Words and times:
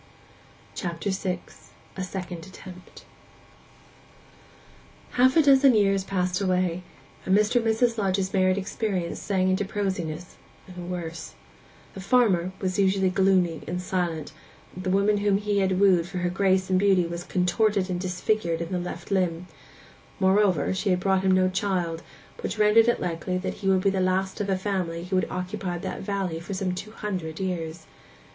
CHAPTER 0.73 1.11
VI—A 1.11 2.03
SECOND 2.03 2.47
ATTEMPT 2.47 3.05
Half 5.11 5.37
a 5.37 5.43
dozen 5.43 5.75
years 5.75 6.03
passed 6.03 6.41
away, 6.41 6.81
and 7.23 7.37
Mr. 7.37 7.57
and 7.57 7.65
Mrs. 7.65 7.99
Lodge's 7.99 8.33
married 8.33 8.57
experience 8.57 9.19
sank 9.19 9.51
into 9.51 9.63
prosiness, 9.63 10.37
and 10.67 10.89
worse. 10.89 11.35
The 11.93 12.01
farmer 12.01 12.51
was 12.59 12.79
usually 12.79 13.11
gloomy 13.11 13.61
and 13.67 13.79
silent: 13.79 14.31
the 14.75 14.89
woman 14.89 15.17
whom 15.17 15.37
he 15.37 15.59
had 15.59 15.79
wooed 15.79 16.07
for 16.07 16.17
her 16.17 16.31
grace 16.31 16.71
and 16.71 16.79
beauty 16.79 17.05
was 17.05 17.23
contorted 17.23 17.87
and 17.87 17.99
disfigured 18.01 18.59
in 18.59 18.71
the 18.71 18.79
left 18.79 19.11
limb; 19.11 19.45
moreover, 20.19 20.73
she 20.73 20.89
had 20.89 20.99
brought 20.99 21.21
him 21.21 21.29
no 21.33 21.47
child, 21.47 22.01
which 22.39 22.57
rendered 22.57 22.87
it 22.87 22.99
likely 22.99 23.37
that 23.37 23.53
he 23.61 23.67
would 23.67 23.81
be 23.81 23.91
the 23.91 24.01
last 24.01 24.41
of 24.41 24.49
a 24.49 24.57
family 24.57 25.03
who 25.03 25.15
had 25.17 25.29
occupied 25.29 25.83
that 25.83 26.01
valley 26.01 26.39
for 26.39 26.55
some 26.55 26.73
two 26.73 26.89
hundred 26.89 27.39
years. 27.39 27.85